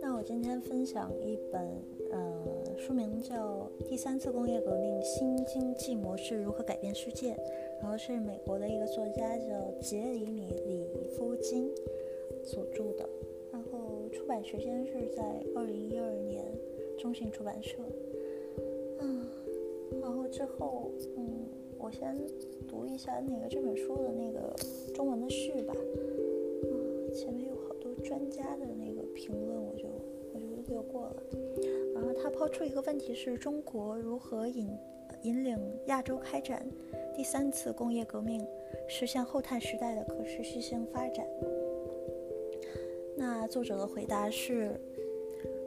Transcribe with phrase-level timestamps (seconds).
[0.00, 1.68] 那我今天分享一本，
[2.12, 7.32] 呃，书名叫《第三次工业革命：新经济模式如何改变世界》，
[7.80, 10.86] 然后是美国的一个作家叫杰里米·里
[11.16, 11.68] 夫金
[12.44, 13.08] 所著的，
[13.52, 16.44] 然后出版时间是在二零一二年，
[16.96, 17.78] 中信出版社。
[19.00, 19.26] 嗯，
[20.00, 21.46] 然后之后，嗯，
[21.78, 22.16] 我先
[22.68, 24.54] 读一下那个这本书的那个
[24.94, 25.74] 中文的序吧。
[25.74, 26.66] 啊，
[27.14, 29.84] 前面有好多专家的那个评论，我就
[30.34, 31.22] 我就略过了。
[31.94, 34.68] 然后他抛出一个问题是中国如何引
[35.22, 36.66] 引领亚洲开展
[37.14, 38.44] 第三次工业革命，
[38.88, 41.26] 实现后碳时代的可持续性发展。
[43.16, 44.78] 那作者的回答是：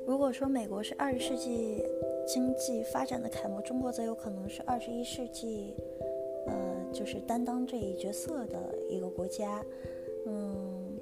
[0.06, 1.84] 如果说美国是二十世纪
[2.32, 5.74] 经济发展的楷模，中国则有可能是二十一世纪，
[6.46, 6.54] 呃，
[6.94, 9.66] 就是担当这一角色的一个国家。
[10.28, 10.96] 嗯，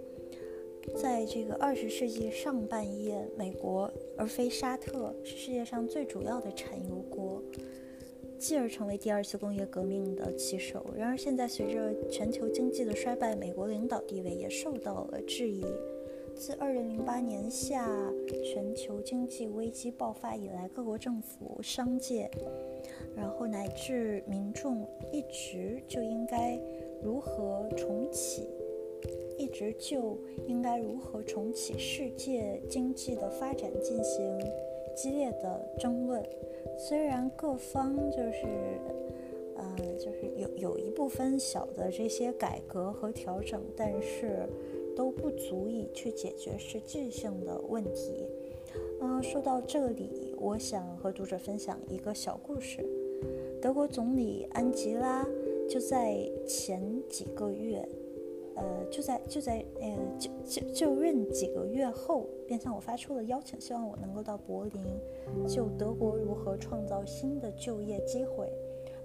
[0.96, 7.44] 在这个二十世纪上半叶，美国而非沙特是世界上最主要的产油国，
[8.40, 10.86] 继而成为第二次工业革命的旗手。
[10.96, 15.66] 然而，现在随着全球经济的衰败，美国领导地位也受到了质疑。
[16.38, 17.90] 自2008年夏
[18.44, 22.30] 全球经济危机爆发以来，各国政府、商界，
[23.16, 26.58] 然后乃至民众，一直就应该
[27.02, 28.48] 如何重启，
[29.40, 30.16] 一直就
[30.48, 34.40] 应该如何重启世界经济的发展进行
[34.96, 36.24] 激烈的争论。
[36.78, 38.46] 虽然各方就是，
[39.56, 44.48] 呃，就是有有一部分小的这些改革和调整，但是。
[44.98, 48.26] 都不足以去解决实质性的问题。
[49.00, 52.84] 嗯，说到这里，我想和读者分享一个小故事。
[53.62, 55.24] 德国总理安吉拉
[55.70, 57.88] 就在前几个月，
[58.56, 64.84] 呃，就在就在呃就就就任几个月后，便向我发出了邀请，希望我能够到柏林，
[65.48, 68.52] 就德国如何创造新的就业机会，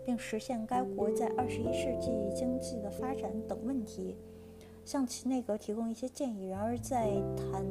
[0.04, 4.16] 并实现该国在二十一世纪经济的发展等问题。
[4.84, 6.48] 向其内阁提供一些建议。
[6.48, 7.65] 然而，在谈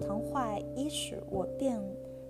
[0.00, 1.80] 谈话伊始，我便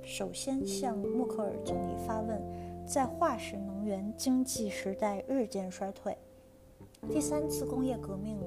[0.03, 2.41] 首先向默克尔总理发问：
[2.87, 6.17] 在化石能源经济时代日渐衰退、
[7.11, 8.39] 第三次工业革命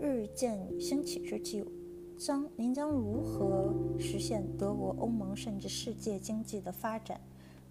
[0.00, 1.64] 日渐兴起之际，
[2.18, 7.20] 将您将如何实现德国、欧盟甚至世界经济的发展？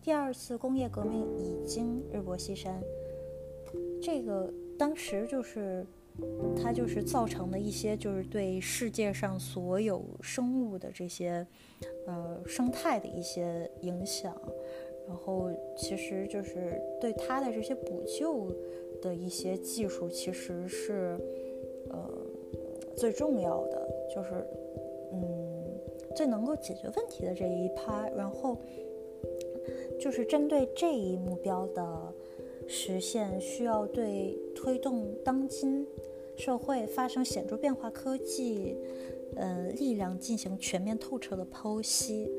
[0.02, 2.82] 第二次工业革命已经日薄西山。
[4.02, 5.86] 这个当时就是。
[6.62, 11.46] 它就是造成的一些，就是对世界上所有生物的这些，
[12.08, 14.36] 呃，生态的一些影响。
[15.08, 18.48] 然后，其实就是对它的这些补救
[19.02, 21.20] 的一些技术，其实是，
[21.90, 22.10] 呃，
[22.96, 24.48] 最重要的，就是，
[25.12, 25.80] 嗯，
[26.16, 28.08] 最能够解决问题的这一趴。
[28.10, 28.58] 然后，
[30.00, 32.14] 就是针对这一目标的。
[32.68, 35.86] 实现需要对推动当今
[36.36, 38.76] 社会发生显著变化科技，
[39.36, 42.30] 呃，力量进行全面透彻的剖析，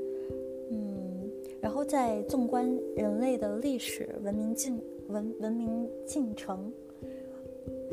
[0.70, 6.72] 嗯，然后在纵观人类的历史、文明进文文明进程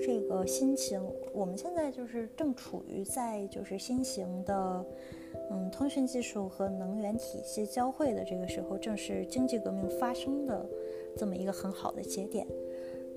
[0.04, 1.02] 这个新型，
[1.34, 4.86] 我们现在就是正处于在就是新型的，
[5.52, 10.66] 嗯，通讯技术和能源体系交汇的这个时候，正是经济革命发生的。
[11.16, 12.48] 这么一个很好的节点，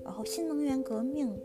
[0.03, 1.35] 然后新能源革命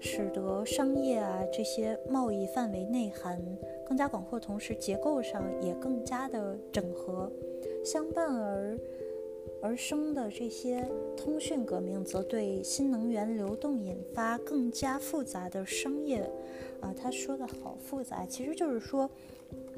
[0.00, 3.40] 使得商业啊这些贸易范围内涵
[3.86, 7.30] 更加广阔，同时结构上也更加的整合。
[7.84, 8.78] 相伴而
[9.60, 16.30] 而生的这些通讯革命，则对新能源流动引发更加复杂的商业。
[16.80, 19.08] 啊，他说的好复杂，其实就是说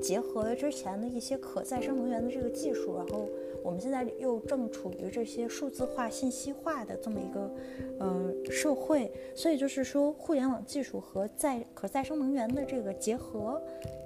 [0.00, 3.28] 结合之前的一些可再生能源的这个技术，然后。
[3.62, 7.50] 我们现在又正处于这些数字化、信息化的这么一个
[7.98, 13.60] 呃社会，所以就是说，互联网技术和再可再生能源的这个结合，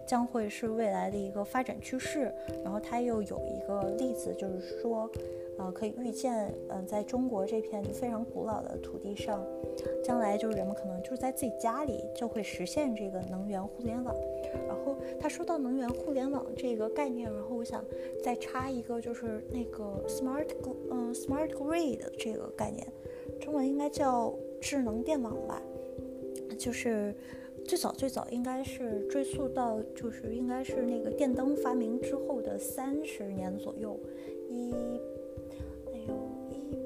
[0.09, 2.35] 将会是未来的一个发展趋势。
[2.65, 5.09] 然后它又有一个例子，就是说。
[5.57, 9.41] 呃，可以预见，嗯，在中国这片非常古老的土地上，
[10.03, 14.13] 将来就是人们可能就是在自己家里就会实现这个能源互联网。
[14.67, 17.85] 然后他说到能源互联网这个概念，然后我想
[18.21, 20.49] 再插一个，就是那个 smart，
[20.91, 22.85] 嗯，smart grid 这个概念，
[23.41, 25.63] 中文应该叫智能电网吧。
[26.59, 27.15] 就是
[27.65, 33.99] 最早最早应该是追溯到，就是应该是那个电灯发明之后的三十年左右，
[34.49, 34.73] 一。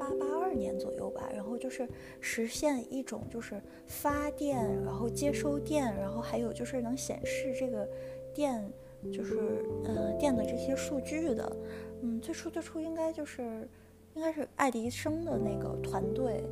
[0.08, 1.87] 八八二年左右吧，然后就是
[2.20, 7.88] 实现一种就是发电，然后接收电，然后还有就是能显示这个
[8.34, 8.70] 电
[9.12, 11.56] 就是呃电的这些数据的。
[12.02, 13.69] 嗯，最初最初应该就是
[14.14, 16.44] 应该是爱迪生的那个团队，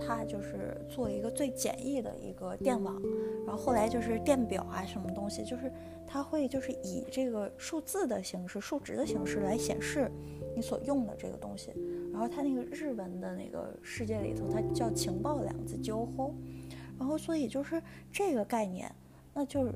[0.00, 3.00] 他就是做一个最简易的一个电网，
[3.46, 5.72] 然后后来就是电表啊什么东西，就是
[6.06, 10.10] 他会就是以这个数字的形式、数值的形式来显示
[10.58, 11.72] 你所用的这个东西。
[12.12, 16.34] 然后它那个日文的那个世界里头，它叫情报两字，交互。
[16.98, 17.82] 然后所以就是
[18.12, 18.94] 这个概念，
[19.32, 19.72] 那就是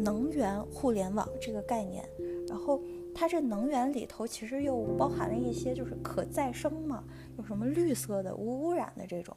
[0.00, 2.06] 能源互联网这个概念，
[2.48, 2.80] 然后。
[3.18, 7.02] 它这能源里头其实又包含了一些，就是可再生嘛，
[7.38, 9.34] 有什么绿色的、无污染的这种，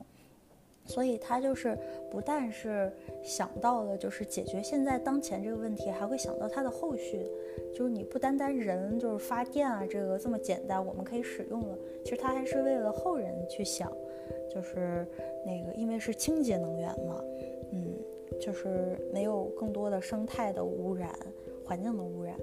[0.90, 1.78] 所以它就是
[2.10, 2.92] 不但是
[3.22, 7.26] 想到了就是解决现在当前这个问题，还会想到它的后续，
[7.76, 13.92] 就是你不单单人就是发电啊这个这么简单，我们可以使用了，其实它还是为了后人去想，
[14.54, 15.06] 就是
[15.46, 17.24] 那个因为是清洁能源嘛，
[17.72, 17.94] 嗯，
[18.42, 21.16] 就是没有更多的生态的污染、
[21.64, 22.36] 环境的污染。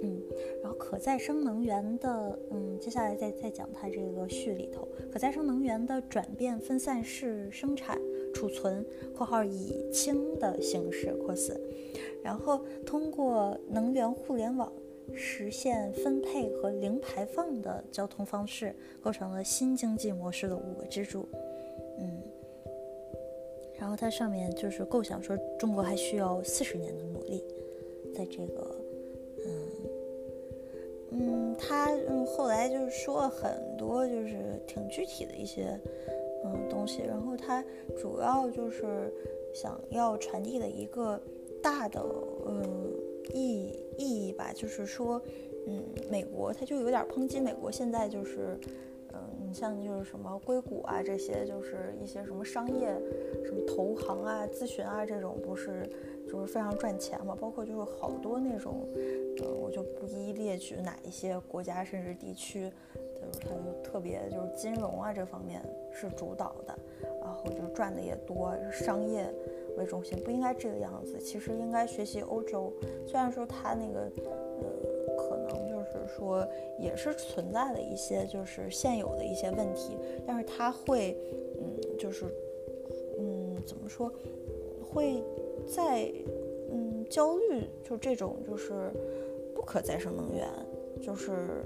[0.00, 0.22] 嗯，
[0.62, 7.98] 然后可再生能源的，嗯，接下来再再讲它这个序里头，可再生能源的转变分散式生产
[8.32, 8.86] 储存
[9.16, 11.60] （括号以氢的形式扩四），
[12.22, 14.72] 然后通过能源互联网
[15.12, 21.26] 实现分配和零排放的交通方式，构成了新经济模式的五个支柱。
[21.98, 22.22] 嗯，
[23.80, 27.42] 然后它上面就是构想说，中国还需要四十年的努力，
[28.14, 28.76] 在这个。
[31.20, 35.78] 嗯，他嗯后来就是说了很多，就是挺具体的一些
[36.44, 37.64] 嗯东西，然后他
[38.00, 39.12] 主要就是
[39.52, 41.20] 想要传递的一个
[41.62, 42.00] 大的
[42.46, 42.64] 嗯
[43.34, 45.20] 意意义吧，就是说
[45.66, 48.56] 嗯美国他就有点抨击美国现在就是
[49.12, 52.88] 嗯你像就是什么硅谷啊这些就是一些什么商业
[53.44, 55.88] 什么投行啊咨询啊这种不是。
[56.28, 58.86] 就是非常赚钱嘛，包括就是好多那种，
[59.42, 62.70] 呃，我就不一一列举哪一些国家甚至地区，
[63.14, 66.78] 就是它就特别就是金融啊这方面是主导的，
[67.22, 69.32] 然后就赚的也多，商业
[69.78, 71.18] 为中心，不应该这个样子。
[71.18, 72.72] 其实应该学习欧洲，
[73.06, 76.46] 虽然说它那个，呃，可能就是说
[76.78, 79.96] 也是存在的一些就是现有的一些问题，
[80.26, 81.16] 但是它会，
[81.58, 82.26] 嗯，就是，
[83.18, 84.12] 嗯，怎么说，
[84.92, 85.24] 会。
[85.68, 86.10] 在，
[86.72, 88.90] 嗯，焦虑就这种就是
[89.54, 90.48] 不可再生能源，
[91.00, 91.62] 就是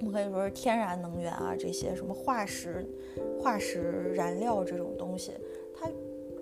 [0.00, 2.86] 我们可以说是天然能源啊，这些什么化石、
[3.40, 5.32] 化石燃料这种东西，
[5.74, 5.90] 它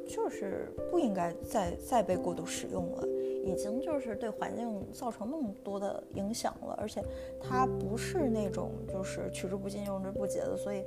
[0.07, 3.09] 就是不应该再再被过度使用了，
[3.45, 7.03] 已经就是对环境造成那么多的影响了，而且
[7.41, 10.85] 它不是那种就是取之不尽用之不竭的，所以。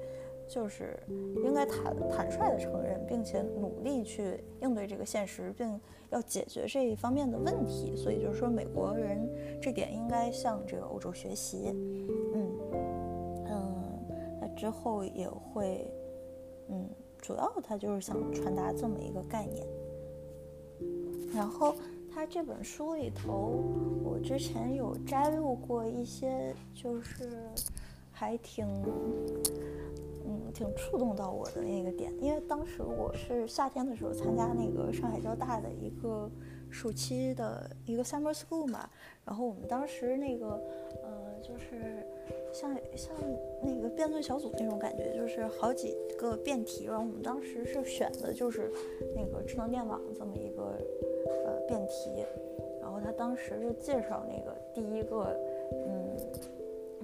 [0.50, 1.00] 就是
[1.44, 5.80] 应该坦坦率的承认，并且努力去应对这个现实，并
[6.10, 7.96] 要解决这一方面的问题。
[7.96, 9.30] 所以就是说，美国人
[9.62, 11.70] 这点应该向这个欧洲学习。
[12.34, 12.52] 嗯
[13.46, 14.00] 嗯，
[14.42, 15.94] 那之后也会，
[16.70, 19.64] 嗯，主要他就是想传达这么一个概念。
[21.32, 21.76] 然后
[22.12, 23.64] 他这本书里头，
[24.04, 27.30] 我之前有摘录过一些，就是
[28.12, 28.68] 还挺。
[30.60, 36.30] 挺触动到我的那个点，因为当时我是夏天的时候参加那个上海交大的一个
[36.70, 38.90] 暑期的一个 summer school 嘛，
[39.24, 40.62] 然后我们当时那个
[41.02, 42.06] 呃，就是
[42.52, 43.16] 像像
[43.64, 48.70] 那个辩论小组那种感觉，就是好几个辩题，然后我们当时是选的就是
[49.16, 50.78] 那个智能电网这么一个
[51.46, 52.26] 呃辩题，
[52.82, 55.40] 然后他当时就介绍那个第一个
[55.72, 56.09] 嗯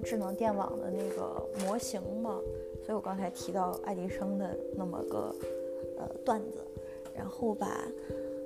[0.04, 2.40] 智能电网的那个模型嘛。
[2.84, 5.34] 所以我刚才提到爱迪生的那么个
[5.98, 6.58] 呃段子，
[7.16, 7.82] 然后吧，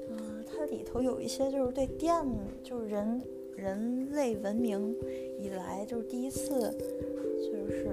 [0.08, 2.14] 嗯，它里头有一些就是对电，
[2.62, 3.22] 就是人
[3.54, 4.96] 人类文明
[5.38, 6.74] 以来就是第一次
[7.38, 7.90] 就是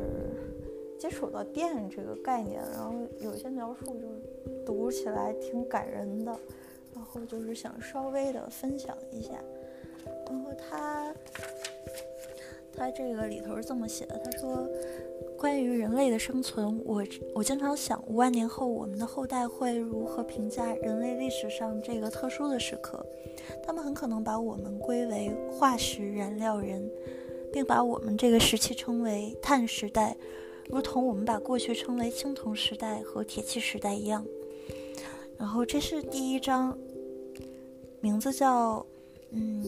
[0.97, 6.31] 接触到电这个概念，然后有一些描述就是读起来挺感人的，
[6.95, 9.33] 然后就是想稍微的分享一下，
[10.29, 11.13] 然后它
[12.77, 14.67] 他这个里头是这么写的，他说。
[15.37, 17.03] 关于人类的生存，我
[17.35, 23.05] 我经常想，五万年后我们的后代会如何评价人类历史上这个特殊的时刻？
[23.63, 26.89] 他们很可能把我们归为化石燃料人，
[27.53, 30.17] 并把我们这个时期称为碳时代，
[30.71, 34.25] 如同我们把过去称为青铜时代和铁器时代一样。
[35.37, 36.75] 然后这是第一章，
[38.01, 38.83] 名字叫
[39.29, 39.63] “嗯，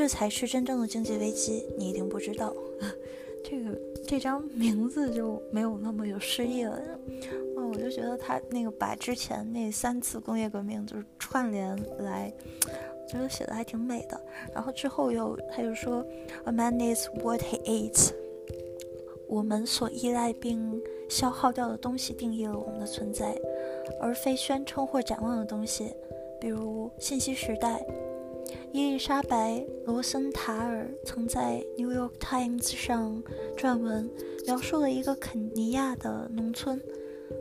[0.00, 2.54] 这才是真正的经济危机”，你一定不知道。
[3.44, 6.80] 这个这张名字就没有那么有诗意了。
[7.06, 12.32] 嗯，我就觉得他那个把之前那三次工业革命就是串联来，
[12.66, 14.18] 我觉得写的还挺美的。
[14.54, 16.02] 然后之后又他又说
[16.46, 18.08] ，A man is what he eats。
[19.28, 20.80] 我们所依赖并
[21.10, 23.38] 消耗掉的东西定义了我们的存在，
[24.00, 25.92] 而非宣称或展望的东西，
[26.40, 27.86] 比如信息时代。
[28.72, 33.22] 伊丽莎白·罗森塔尔曾在《New York Times》上
[33.56, 34.08] 撰文，
[34.46, 36.80] 描述了一个肯尼亚的农村，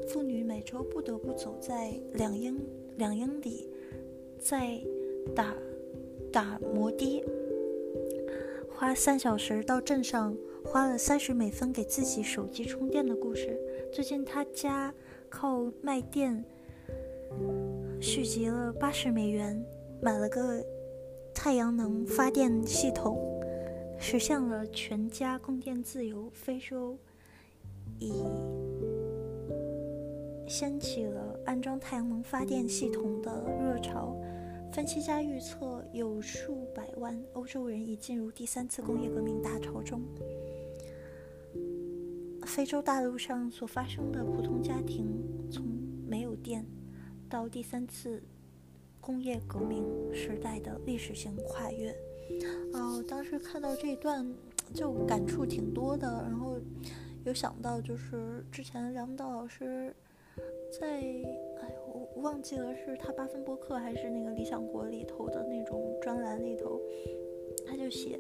[0.08, 2.60] 妇女每周不得不走在两英
[2.98, 3.70] 两英里，
[4.40, 4.82] 在
[5.36, 5.56] 打
[6.32, 7.24] 打摩的，
[8.70, 10.36] 花三小时到镇上，
[10.66, 13.60] 花了三十美分给自己手机充电的故事。
[13.94, 14.94] 最近，他家
[15.30, 16.44] 靠卖电
[18.02, 19.64] 续集了八十美元，
[20.02, 20.66] 买了个。
[21.42, 23.18] 太阳能发电系统
[23.98, 26.30] 实现了全家供电自由。
[26.34, 26.98] 非洲
[27.98, 28.12] 已
[30.46, 34.14] 掀起了安装太阳能发电系统的热潮。
[34.74, 40.02] 分析家预测，有数百万欧洲人已进入第三次工业革命大潮中。
[42.46, 45.08] 非洲大陆上所发生的普通家庭，
[45.50, 45.66] 从
[46.06, 46.66] 没有电
[47.30, 48.22] 到第三次。
[49.10, 51.90] 工业革命时代的历史性跨越，
[52.74, 54.24] 哦，当时看到这一段
[54.72, 56.58] 就感触挺多的，然后
[57.26, 59.92] 有想到就是之前梁文道老师
[60.80, 61.02] 在，
[61.60, 66.80] 哎，我忘记了是他八分播客还是那个理想国里头的那种专栏里头，
[67.66, 68.20] 他就写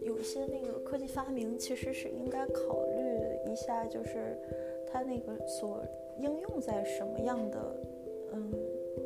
[0.00, 4.38] 有些那个科技发明其实是应该考虑一下，就是
[4.86, 5.84] 它那个所
[6.20, 7.76] 应用在什么样的，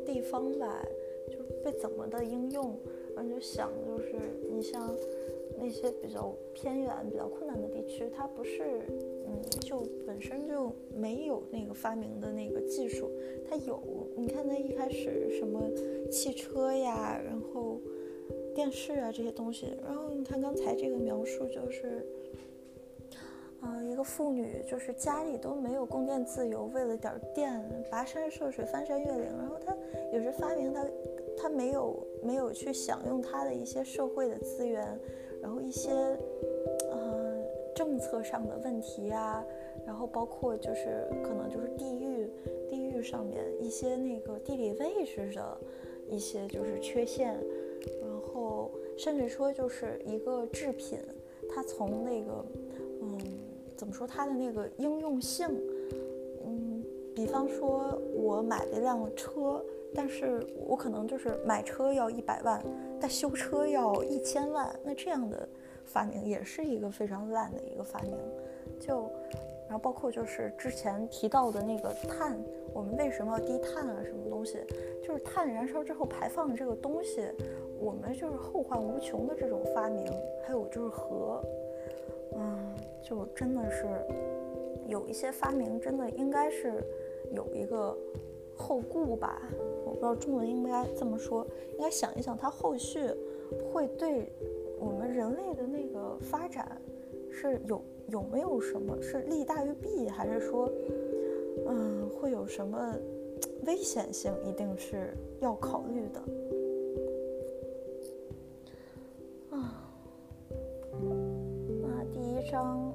[0.07, 0.81] 地方吧，
[1.29, 2.73] 就被怎么的应用，
[3.13, 4.15] 然后就想，就是
[4.49, 4.95] 你像
[5.59, 8.63] 那些比较偏远、比较困难的地区，它不是，
[9.27, 13.11] 嗯，就本身就没有那个发明的那个技术，
[13.49, 13.83] 它有。
[14.15, 15.61] 你看它一开始什么
[16.09, 17.81] 汽车呀，然后
[18.55, 22.05] 电视啊这些东西，然后你看刚才这个描述就是。
[23.59, 27.59] 啊，一个妇女就是家里都没有供电自由，为了点电，
[27.91, 29.25] 跋山涉水，翻山越岭。
[29.37, 29.75] 然后她
[30.13, 30.85] 也是发明，她
[31.35, 34.87] 她没有没有去享用她的一些社会的资源，
[35.41, 35.91] 然后一些
[36.91, 37.43] 嗯
[37.75, 39.43] 政策上的问题啊，
[39.85, 42.29] 然后包括就是可能就是地域
[42.69, 45.57] 地域上面一些那个地理位置的
[46.07, 47.33] 一些就是缺陷，
[48.01, 50.99] 然后甚至说就是一个制品，
[51.49, 52.45] 它从那个
[53.01, 53.17] 嗯。
[53.77, 55.47] 怎么说它的那个应用性？
[56.43, 62.61] 嗯，比方说我买了一辆车，但是我可能就是买车要一百万，
[62.99, 65.47] 但修车要一千万，那这样的
[65.85, 68.17] 发明也是一个非常烂的一个发明。
[68.79, 69.09] 就，
[69.67, 72.37] 然后包括就是之前提到的那个碳，
[72.73, 73.97] 我们为什么要低碳啊？
[74.03, 74.57] 什么东西？
[75.03, 77.21] 就是碳燃烧之后排放的这个东西，
[77.79, 80.05] 我们就是后患无穷的这种发明。
[80.45, 81.43] 还有就是核。
[82.35, 82.66] 嗯，
[83.07, 83.85] 就真的是
[84.85, 86.83] 有一些发明，真的应该是
[87.31, 87.95] 有一个
[88.53, 89.41] 后顾吧。
[89.85, 91.47] 我不知道中文应该这么说，
[91.77, 92.99] 应该想一想，它后续
[93.71, 94.29] 会对
[94.77, 96.81] 我们人类的那个发展
[97.31, 100.69] 是有有没有什么是利大于弊，还是说，
[101.65, 102.93] 嗯，会有什么
[103.65, 106.21] 危险性，一定是要考虑的。
[112.49, 112.93] 章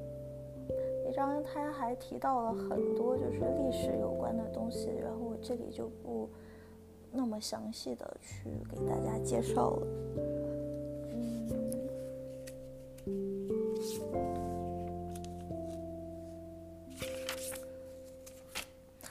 [1.08, 6.28] 一章，他还提到了很多就是历史有关的东西，然后我这里就不
[7.10, 9.86] 那么详细的去给大家介绍了。
[11.12, 11.48] 嗯，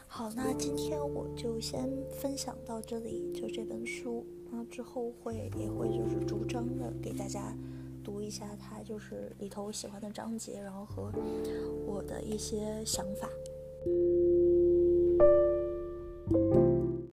[0.07, 7.55] 好，那今天我就先分享到这里，就这本书，那之后会也会就是逐章的给大家。
[8.03, 11.11] 读一下它，就是里头我喜欢的章节，然后和
[11.85, 13.27] 我的一些想法。